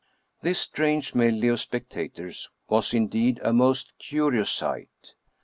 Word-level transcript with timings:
This 0.41 0.57
strange 0.59 1.13
medley 1.13 1.47
of 1.49 1.59
spectators 1.59 2.49
was 2.67 2.91
indeed 2.91 3.39
a 3.43 3.53
most 3.53 3.93
curious 3.99 4.49
sight. 4.49 5.13